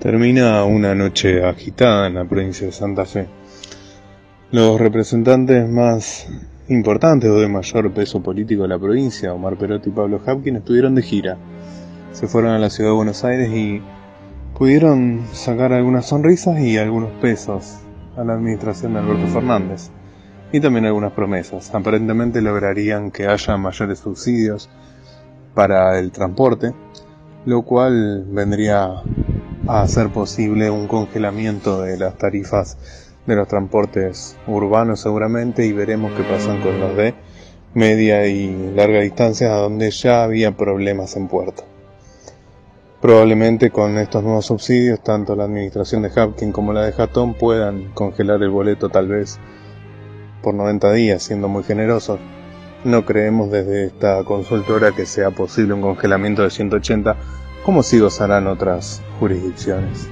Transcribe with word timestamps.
Termina 0.00 0.64
una 0.64 0.94
noche 0.94 1.44
agitada 1.44 2.06
en 2.06 2.14
la 2.14 2.24
provincia 2.24 2.64
de 2.66 2.72
Santa 2.72 3.04
Fe. 3.04 3.26
Los 4.50 4.80
representantes 4.80 5.68
más 5.68 6.26
importantes 6.68 7.28
o 7.28 7.38
de 7.38 7.48
mayor 7.48 7.92
peso 7.92 8.22
político 8.22 8.62
de 8.62 8.68
la 8.68 8.78
provincia, 8.78 9.34
Omar 9.34 9.58
Perotti 9.58 9.90
y 9.90 9.92
Pablo 9.92 10.18
Hapkin, 10.24 10.56
estuvieron 10.56 10.94
de 10.94 11.02
gira. 11.02 11.36
Se 12.12 12.26
fueron 12.28 12.52
a 12.52 12.58
la 12.58 12.70
ciudad 12.70 12.88
de 12.88 12.96
Buenos 12.96 13.24
Aires 13.24 13.50
y 13.52 13.82
pudieron 14.56 15.20
sacar 15.34 15.74
algunas 15.74 16.06
sonrisas 16.06 16.58
y 16.60 16.78
algunos 16.78 17.10
pesos 17.20 17.80
a 18.16 18.24
la 18.24 18.32
administración 18.32 18.94
de 18.94 19.00
Alberto 19.00 19.26
Fernández. 19.26 19.90
Y 20.50 20.60
también 20.60 20.86
algunas 20.86 21.12
promesas. 21.12 21.74
Aparentemente 21.74 22.40
lograrían 22.40 23.10
que 23.10 23.26
haya 23.26 23.58
mayores 23.58 23.98
subsidios 23.98 24.70
para 25.54 25.98
el 25.98 26.10
transporte, 26.10 26.72
lo 27.44 27.60
cual 27.62 28.24
vendría 28.30 29.02
a 29.66 29.82
hacer 29.82 30.10
posible 30.10 30.70
un 30.70 30.86
congelamiento 30.86 31.82
de 31.82 31.98
las 31.98 32.16
tarifas 32.16 32.78
de 33.26 33.36
los 33.36 33.48
transportes 33.48 34.36
urbanos 34.46 35.00
seguramente 35.00 35.66
y 35.66 35.72
veremos 35.72 36.12
qué 36.12 36.22
pasan 36.22 36.60
con 36.62 36.80
los 36.80 36.96
de 36.96 37.14
media 37.74 38.26
y 38.26 38.72
larga 38.74 39.00
distancia 39.00 39.50
donde 39.52 39.90
ya 39.90 40.24
había 40.24 40.56
problemas 40.56 41.16
en 41.16 41.28
puerto. 41.28 41.64
Probablemente 43.00 43.70
con 43.70 43.96
estos 43.98 44.22
nuevos 44.22 44.46
subsidios 44.46 45.02
tanto 45.02 45.36
la 45.36 45.44
administración 45.44 46.02
de 46.02 46.10
Hapkin 46.14 46.52
como 46.52 46.72
la 46.72 46.82
de 46.82 46.92
Jatón 46.92 47.34
puedan 47.34 47.92
congelar 47.92 48.42
el 48.42 48.50
boleto 48.50 48.88
tal 48.88 49.08
vez 49.08 49.38
por 50.42 50.54
90 50.54 50.92
días 50.92 51.22
siendo 51.22 51.48
muy 51.48 51.62
generosos. 51.62 52.18
No 52.84 53.04
creemos 53.04 53.50
desde 53.50 53.86
esta 53.86 54.24
consultora 54.24 54.92
que 54.92 55.06
sea 55.06 55.30
posible 55.30 55.74
un 55.74 55.82
congelamiento 55.82 56.42
de 56.42 56.50
180 56.50 57.16
como 57.64 57.82
si 57.82 57.98
gozarán 57.98 58.46
otras 58.46 59.02
jurisdicciones. 59.18 60.08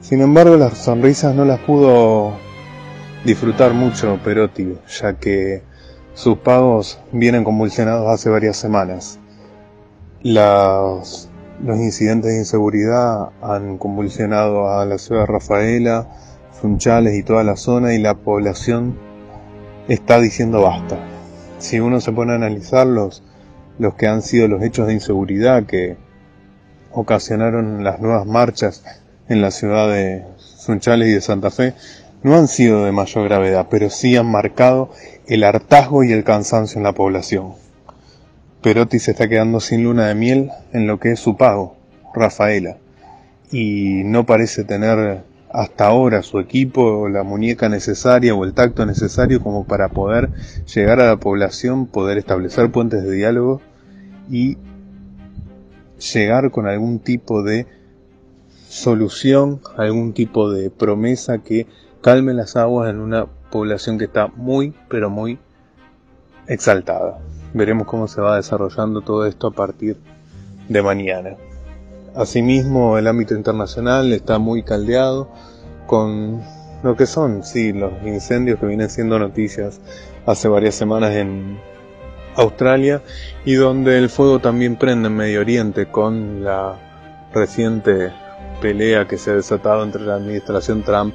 Sin 0.00 0.22
embargo, 0.22 0.56
las 0.56 0.78
sonrisas 0.78 1.34
no 1.34 1.44
las 1.44 1.60
pudo 1.60 2.32
disfrutar 3.24 3.74
mucho 3.74 4.18
Perotti, 4.24 4.76
ya 5.00 5.18
que 5.18 5.62
sus 6.14 6.38
pagos 6.38 6.98
vienen 7.12 7.44
convulsionados 7.44 8.08
hace 8.08 8.30
varias 8.30 8.56
semanas. 8.56 9.18
los 10.22 11.28
incidentes 11.62 12.32
de 12.32 12.38
inseguridad 12.38 13.30
han 13.42 13.78
convulsionado 13.78 14.70
a 14.70 14.84
la 14.84 14.98
ciudad 14.98 15.22
de 15.22 15.26
Rafaela, 15.26 16.08
Funchales 16.60 17.14
y 17.14 17.22
toda 17.22 17.44
la 17.44 17.56
zona 17.56 17.94
y 17.94 17.98
la 17.98 18.14
población 18.14 18.96
está 19.88 20.20
diciendo 20.20 20.62
basta. 20.62 20.98
Si 21.58 21.80
uno 21.80 22.00
se 22.00 22.12
pone 22.12 22.32
a 22.32 22.36
analizar 22.36 22.86
los, 22.86 23.22
los 23.78 23.94
que 23.94 24.06
han 24.08 24.22
sido 24.22 24.48
los 24.48 24.62
hechos 24.62 24.86
de 24.86 24.94
inseguridad 24.94 25.66
que 25.66 25.96
ocasionaron 26.92 27.84
las 27.84 28.00
nuevas 28.00 28.26
marchas 28.26 28.84
en 29.28 29.40
la 29.40 29.50
ciudad 29.50 29.88
de 29.88 30.24
Sunchales 30.36 31.08
y 31.08 31.12
de 31.12 31.20
Santa 31.20 31.50
Fe 31.50 31.74
no 32.22 32.36
han 32.36 32.48
sido 32.48 32.84
de 32.84 32.92
mayor 32.92 33.24
gravedad, 33.24 33.66
pero 33.70 33.90
sí 33.90 34.16
han 34.16 34.26
marcado 34.26 34.90
el 35.26 35.44
hartazgo 35.44 36.02
y 36.02 36.12
el 36.12 36.24
cansancio 36.24 36.78
en 36.78 36.84
la 36.84 36.92
población. 36.92 37.52
Perotti 38.62 38.98
se 38.98 39.12
está 39.12 39.28
quedando 39.28 39.60
sin 39.60 39.84
luna 39.84 40.08
de 40.08 40.14
miel 40.14 40.50
en 40.72 40.86
lo 40.86 40.98
que 40.98 41.12
es 41.12 41.20
su 41.20 41.36
pago, 41.36 41.76
Rafaela, 42.14 42.78
y 43.52 44.02
no 44.04 44.26
parece 44.26 44.64
tener 44.64 45.22
hasta 45.50 45.86
ahora 45.86 46.22
su 46.22 46.40
equipo 46.40 47.08
la 47.08 47.22
muñeca 47.22 47.68
necesaria 47.68 48.34
o 48.34 48.44
el 48.44 48.52
tacto 48.52 48.84
necesario 48.84 49.42
como 49.42 49.64
para 49.64 49.88
poder 49.88 50.30
llegar 50.74 51.00
a 51.00 51.06
la 51.06 51.16
población, 51.18 51.86
poder 51.86 52.18
establecer 52.18 52.70
puentes 52.70 53.04
de 53.04 53.12
diálogo 53.12 53.62
y 54.28 54.58
llegar 55.98 56.50
con 56.50 56.66
algún 56.66 57.00
tipo 57.00 57.42
de 57.42 57.66
solución, 58.68 59.60
algún 59.76 60.12
tipo 60.12 60.50
de 60.50 60.70
promesa 60.70 61.38
que 61.38 61.66
calme 62.00 62.34
las 62.34 62.56
aguas 62.56 62.90
en 62.90 63.00
una 63.00 63.26
población 63.50 63.98
que 63.98 64.04
está 64.04 64.28
muy, 64.28 64.74
pero 64.88 65.10
muy 65.10 65.38
exaltada. 66.46 67.18
Veremos 67.54 67.86
cómo 67.86 68.08
se 68.08 68.20
va 68.20 68.36
desarrollando 68.36 69.00
todo 69.00 69.26
esto 69.26 69.48
a 69.48 69.52
partir 69.52 69.96
de 70.68 70.82
mañana. 70.82 71.36
Asimismo, 72.14 72.98
el 72.98 73.06
ámbito 73.06 73.34
internacional 73.34 74.12
está 74.12 74.38
muy 74.38 74.62
caldeado 74.62 75.30
con 75.86 76.42
lo 76.82 76.96
que 76.96 77.06
son, 77.06 77.42
sí, 77.42 77.72
los 77.72 77.92
incendios 78.04 78.60
que 78.60 78.66
vienen 78.66 78.90
siendo 78.90 79.18
noticias 79.18 79.80
hace 80.26 80.48
varias 80.48 80.74
semanas 80.74 81.14
en 81.14 81.58
Australia 82.38 83.02
y 83.44 83.54
donde 83.54 83.98
el 83.98 84.08
fuego 84.08 84.38
también 84.38 84.76
prende 84.76 85.08
en 85.08 85.16
Medio 85.16 85.40
Oriente 85.40 85.86
con 85.86 86.44
la 86.44 86.76
reciente 87.34 88.12
pelea 88.62 89.06
que 89.06 89.18
se 89.18 89.30
ha 89.30 89.34
desatado 89.34 89.82
entre 89.82 90.02
la 90.02 90.14
administración 90.14 90.82
Trump 90.82 91.14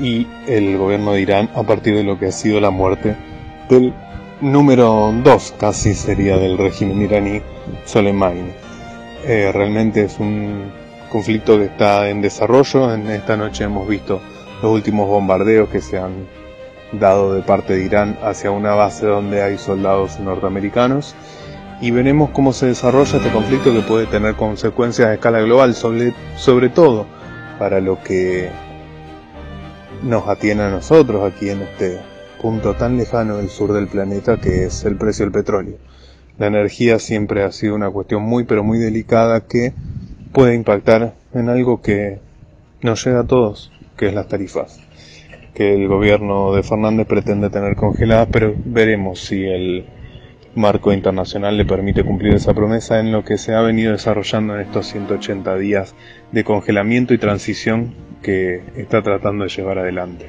y 0.00 0.26
el 0.46 0.76
gobierno 0.76 1.12
de 1.12 1.20
Irán 1.20 1.50
a 1.54 1.62
partir 1.62 1.94
de 1.94 2.04
lo 2.04 2.18
que 2.18 2.26
ha 2.26 2.32
sido 2.32 2.60
la 2.60 2.70
muerte 2.70 3.16
del 3.68 3.94
número 4.40 5.14
2 5.22 5.54
casi 5.58 5.94
sería 5.94 6.36
del 6.36 6.58
régimen 6.58 7.02
iraní 7.02 7.40
Soleimani. 7.84 8.50
Eh, 9.24 9.52
realmente 9.52 10.02
es 10.02 10.18
un 10.18 10.72
conflicto 11.10 11.58
que 11.58 11.66
está 11.66 12.08
en 12.08 12.20
desarrollo. 12.20 12.92
En 12.92 13.08
esta 13.08 13.36
noche 13.36 13.64
hemos 13.64 13.86
visto 13.86 14.20
los 14.60 14.72
últimos 14.72 15.08
bombardeos 15.08 15.68
que 15.68 15.80
se 15.80 15.98
han 15.98 16.26
dado 16.92 17.34
de 17.34 17.42
parte 17.42 17.74
de 17.74 17.84
Irán 17.84 18.18
hacia 18.22 18.50
una 18.50 18.74
base 18.74 19.06
donde 19.06 19.42
hay 19.42 19.58
soldados 19.58 20.20
norteamericanos 20.20 21.14
y 21.80 21.90
veremos 21.90 22.30
cómo 22.30 22.52
se 22.52 22.66
desarrolla 22.66 23.16
este 23.16 23.30
conflicto 23.30 23.72
que 23.72 23.80
puede 23.80 24.06
tener 24.06 24.34
consecuencias 24.36 25.08
a 25.08 25.14
escala 25.14 25.40
global, 25.40 25.74
sobre, 25.74 26.14
sobre 26.36 26.68
todo 26.68 27.06
para 27.58 27.80
lo 27.80 28.02
que 28.02 28.50
nos 30.02 30.28
atiene 30.28 30.62
a 30.62 30.70
nosotros 30.70 31.32
aquí 31.32 31.48
en 31.48 31.62
este 31.62 31.98
punto 32.40 32.74
tan 32.74 32.96
lejano 32.96 33.38
del 33.38 33.48
sur 33.48 33.72
del 33.72 33.88
planeta 33.88 34.40
que 34.40 34.64
es 34.64 34.84
el 34.84 34.96
precio 34.96 35.24
del 35.24 35.32
petróleo. 35.32 35.76
La 36.38 36.46
energía 36.46 36.98
siempre 36.98 37.42
ha 37.42 37.52
sido 37.52 37.74
una 37.74 37.90
cuestión 37.90 38.22
muy 38.22 38.44
pero 38.44 38.62
muy 38.62 38.78
delicada 38.78 39.40
que 39.40 39.72
puede 40.32 40.54
impactar 40.54 41.14
en 41.34 41.48
algo 41.48 41.82
que 41.82 42.20
nos 42.80 43.04
llega 43.04 43.20
a 43.20 43.26
todos, 43.26 43.72
que 43.96 44.08
es 44.08 44.14
las 44.14 44.28
tarifas 44.28 44.80
que 45.54 45.74
el 45.74 45.88
gobierno 45.88 46.54
de 46.54 46.62
Fernández 46.62 47.06
pretende 47.06 47.50
tener 47.50 47.76
congeladas, 47.76 48.28
pero 48.32 48.54
veremos 48.64 49.20
si 49.20 49.44
el 49.44 49.86
marco 50.54 50.92
internacional 50.92 51.56
le 51.56 51.64
permite 51.64 52.04
cumplir 52.04 52.34
esa 52.34 52.54
promesa 52.54 53.00
en 53.00 53.12
lo 53.12 53.24
que 53.24 53.38
se 53.38 53.54
ha 53.54 53.60
venido 53.62 53.92
desarrollando 53.92 54.54
en 54.54 54.62
estos 54.62 54.86
180 54.88 55.56
días 55.56 55.94
de 56.30 56.44
congelamiento 56.44 57.14
y 57.14 57.18
transición 57.18 57.94
que 58.22 58.62
está 58.76 59.02
tratando 59.02 59.44
de 59.44 59.50
llevar 59.50 59.78
adelante. 59.78 60.26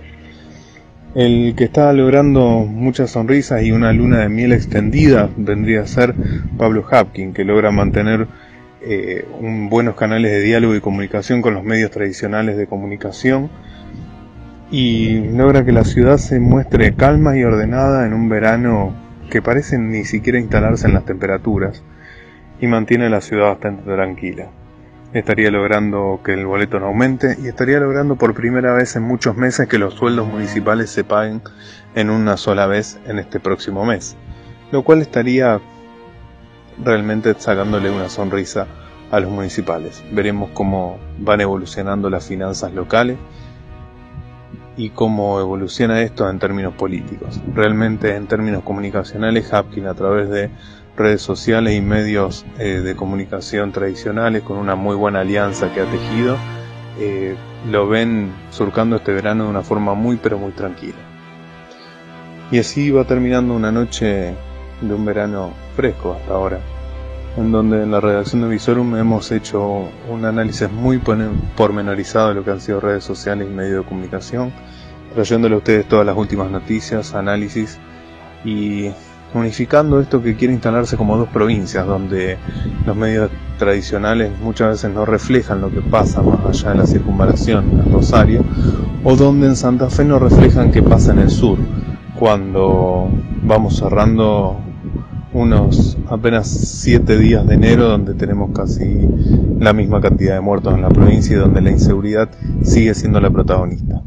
El 1.15 1.53
que 1.55 1.65
está 1.65 1.93
logrando 1.93 2.65
muchas 2.65 3.11
sonrisas 3.11 3.61
y 3.63 3.71
una 3.71 3.93
luna 3.93 4.19
de 4.19 4.29
miel 4.29 4.51
extendida 4.51 5.29
vendría 5.37 5.81
a 5.81 5.87
ser 5.87 6.15
Pablo 6.57 6.85
Hapkin, 6.89 7.33
que 7.33 7.43
logra 7.43 7.69
mantener 7.69 8.27
eh, 8.81 9.25
un, 9.39 9.69
buenos 9.69 9.95
canales 9.95 10.31
de 10.31 10.41
diálogo 10.41 10.75
y 10.75 10.81
comunicación 10.81 11.43
con 11.43 11.53
los 11.53 11.63
medios 11.63 11.91
tradicionales 11.91 12.57
de 12.57 12.65
comunicación, 12.65 13.51
y 14.73 15.19
logra 15.29 15.63
que 15.63 15.71
la 15.71 15.83
ciudad 15.83 16.17
se 16.17 16.39
muestre 16.39 16.95
calma 16.95 17.37
y 17.37 17.43
ordenada 17.43 18.07
en 18.07 18.13
un 18.13 18.27
verano 18.27 18.91
que 19.29 19.39
parece 19.39 19.77
ni 19.77 20.03
siquiera 20.03 20.39
instalarse 20.39 20.87
en 20.87 20.95
las 20.95 21.05
temperaturas 21.05 21.83
y 22.59 22.65
mantiene 22.65 23.07
la 23.07 23.21
ciudad 23.21 23.49
bastante 23.49 23.83
tranquila. 23.83 24.47
Estaría 25.13 25.51
logrando 25.51 26.21
que 26.25 26.33
el 26.33 26.47
boleto 26.47 26.79
no 26.79 26.87
aumente 26.87 27.37
y 27.43 27.49
estaría 27.49 27.79
logrando 27.79 28.15
por 28.15 28.33
primera 28.33 28.73
vez 28.73 28.95
en 28.95 29.03
muchos 29.03 29.37
meses 29.37 29.67
que 29.67 29.77
los 29.77 29.93
sueldos 29.93 30.27
municipales 30.27 30.89
se 30.89 31.03
paguen 31.03 31.43
en 31.93 32.09
una 32.09 32.35
sola 32.35 32.65
vez 32.65 32.99
en 33.05 33.19
este 33.19 33.39
próximo 33.39 33.85
mes, 33.85 34.17
lo 34.71 34.83
cual 34.83 35.01
estaría 35.01 35.61
realmente 36.83 37.35
sacándole 37.37 37.91
una 37.91 38.09
sonrisa 38.09 38.65
a 39.11 39.19
los 39.19 39.29
municipales. 39.29 40.03
Veremos 40.11 40.49
cómo 40.55 40.97
van 41.19 41.41
evolucionando 41.41 42.09
las 42.09 42.27
finanzas 42.27 42.73
locales 42.73 43.19
y 44.75 44.89
cómo 44.89 45.39
evoluciona 45.39 46.01
esto 46.01 46.29
en 46.29 46.39
términos 46.39 46.73
políticos. 46.73 47.39
Realmente 47.53 48.15
en 48.15 48.27
términos 48.27 48.63
comunicacionales, 48.63 49.53
Hapkin 49.53 49.87
a 49.87 49.93
través 49.93 50.29
de 50.29 50.49
redes 50.95 51.21
sociales 51.21 51.75
y 51.75 51.81
medios 51.81 52.45
eh, 52.59 52.81
de 52.81 52.95
comunicación 52.95 53.71
tradicionales 53.71 54.43
con 54.43 54.57
una 54.57 54.75
muy 54.75 54.95
buena 54.95 55.21
alianza 55.21 55.73
que 55.73 55.81
ha 55.81 55.85
tejido, 55.85 56.37
eh, 56.99 57.35
lo 57.69 57.87
ven 57.87 58.31
surcando 58.51 58.97
este 58.97 59.13
verano 59.13 59.45
de 59.45 59.49
una 59.49 59.61
forma 59.61 59.93
muy 59.93 60.17
pero 60.17 60.37
muy 60.37 60.51
tranquila. 60.51 60.97
Y 62.51 62.59
así 62.59 62.91
va 62.91 63.05
terminando 63.05 63.53
una 63.53 63.71
noche 63.71 64.35
de 64.81 64.93
un 64.93 65.05
verano 65.05 65.51
fresco 65.75 66.13
hasta 66.13 66.33
ahora, 66.33 66.59
en 67.35 67.51
donde 67.51 67.83
en 67.83 67.91
la 67.91 67.99
redacción 67.99 68.41
de 68.41 68.49
Visorum 68.49 68.95
hemos 68.95 69.31
hecho 69.31 69.87
un 70.09 70.25
análisis 70.25 70.71
muy 70.71 70.99
pormenorizado 71.55 72.29
de 72.29 72.35
lo 72.35 72.43
que 72.43 72.51
han 72.51 72.61
sido 72.61 72.79
redes 72.79 73.03
sociales 73.03 73.47
y 73.49 73.53
medios 73.53 73.83
de 73.83 73.89
comunicación, 73.89 74.51
trayéndole 75.13 75.55
a 75.55 75.57
ustedes 75.57 75.87
todas 75.87 76.05
las 76.05 76.15
últimas 76.15 76.51
noticias, 76.51 77.15
análisis 77.15 77.79
y 78.45 78.91
unificando 79.33 79.99
esto 79.99 80.21
que 80.21 80.35
quiere 80.35 80.53
instalarse 80.53 80.95
como 80.95 81.17
dos 81.17 81.29
provincias, 81.29 81.87
donde 81.87 82.37
los 82.85 82.95
medios 82.95 83.31
tradicionales 83.57 84.31
muchas 84.39 84.69
veces 84.69 84.93
no 84.93 85.05
reflejan 85.05 85.61
lo 85.61 85.71
que 85.71 85.81
pasa 85.81 86.21
más 86.21 86.45
allá 86.45 86.69
de 86.73 86.77
la 86.77 86.85
circunvalación 86.85 87.81
en 87.83 87.91
Rosario, 87.91 88.43
o 89.03 89.15
donde 89.15 89.47
en 89.47 89.55
Santa 89.55 89.89
Fe 89.89 90.05
no 90.05 90.19
reflejan 90.19 90.71
qué 90.71 90.83
pasa 90.83 91.13
en 91.13 91.19
el 91.19 91.31
sur, 91.31 91.57
cuando 92.19 93.09
vamos 93.41 93.77
cerrando 93.77 94.59
unos 95.33 95.97
apenas 96.09 96.47
siete 96.47 97.17
días 97.17 97.45
de 97.47 97.55
enero 97.55 97.89
donde 97.89 98.13
tenemos 98.13 98.51
casi 98.51 98.85
la 99.59 99.73
misma 99.73 99.99
cantidad 100.01 100.35
de 100.35 100.41
muertos 100.41 100.73
en 100.73 100.81
la 100.81 100.89
provincia 100.89 101.35
y 101.35 101.39
donde 101.39 101.61
la 101.61 101.71
inseguridad 101.71 102.29
sigue 102.61 102.93
siendo 102.93 103.19
la 103.19 103.31
protagonista. 103.31 104.01